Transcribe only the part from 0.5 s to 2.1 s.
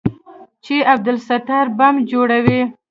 چې عبدالستار بم